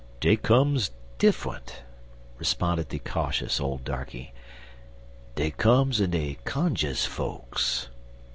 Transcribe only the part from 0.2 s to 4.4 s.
comes diffunt," responded the cautious old darkey.